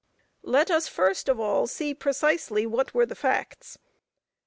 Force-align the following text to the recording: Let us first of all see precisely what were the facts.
Let 0.41 0.71
us 0.71 0.87
first 0.87 1.29
of 1.29 1.39
all 1.39 1.67
see 1.67 1.93
precisely 1.93 2.65
what 2.65 2.95
were 2.95 3.05
the 3.05 3.13
facts. 3.13 3.77